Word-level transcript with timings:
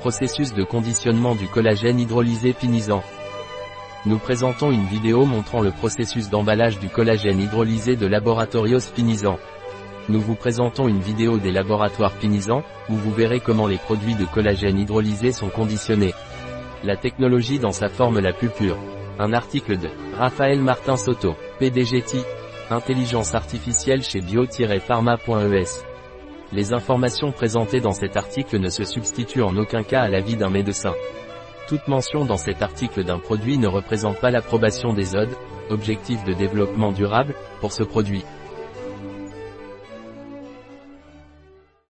Processus 0.00 0.54
de 0.54 0.64
conditionnement 0.64 1.34
du 1.34 1.46
collagène 1.46 2.00
hydrolysé 2.00 2.54
pinisant. 2.54 3.02
Nous 4.06 4.16
présentons 4.18 4.70
une 4.70 4.86
vidéo 4.86 5.26
montrant 5.26 5.60
le 5.60 5.72
processus 5.72 6.30
d'emballage 6.30 6.78
du 6.78 6.88
collagène 6.88 7.38
hydrolysé 7.38 7.96
de 7.96 8.06
Laboratorios 8.06 8.80
Pinisant. 8.94 9.38
Nous 10.08 10.22
vous 10.22 10.36
présentons 10.36 10.88
une 10.88 11.00
vidéo 11.00 11.36
des 11.36 11.52
laboratoires 11.52 12.14
Pinisant, 12.14 12.62
où 12.88 12.94
vous 12.94 13.12
verrez 13.12 13.40
comment 13.40 13.66
les 13.66 13.76
produits 13.76 14.14
de 14.14 14.24
collagène 14.24 14.78
hydrolysé 14.78 15.32
sont 15.32 15.50
conditionnés. 15.50 16.14
La 16.82 16.96
technologie 16.96 17.58
dans 17.58 17.72
sa 17.72 17.90
forme 17.90 18.20
la 18.20 18.32
plus 18.32 18.48
pure. 18.48 18.78
Un 19.18 19.34
article 19.34 19.76
de 19.76 19.90
Raphaël 20.16 20.62
Martin 20.62 20.96
Soto, 20.96 21.36
PDGT, 21.58 22.22
Intelligence 22.70 23.34
artificielle 23.34 24.02
chez 24.02 24.22
bio-pharma.es. 24.22 25.89
Les 26.52 26.72
informations 26.72 27.30
présentées 27.30 27.80
dans 27.80 27.92
cet 27.92 28.16
article 28.16 28.58
ne 28.58 28.70
se 28.70 28.84
substituent 28.84 29.42
en 29.42 29.56
aucun 29.56 29.84
cas 29.84 30.02
à 30.02 30.08
l'avis 30.08 30.36
d'un 30.36 30.50
médecin. 30.50 30.94
Toute 31.68 31.86
mention 31.86 32.24
dans 32.24 32.36
cet 32.36 32.60
article 32.60 33.04
d'un 33.04 33.20
produit 33.20 33.56
ne 33.56 33.68
représente 33.68 34.18
pas 34.18 34.32
l'approbation 34.32 34.92
des 34.92 35.14
ODE, 35.14 35.30
objectifs 35.70 36.24
de 36.24 36.32
développement 36.32 36.90
durable, 36.90 37.34
pour 37.60 37.72
ce 37.72 37.84
produit. 37.84 38.24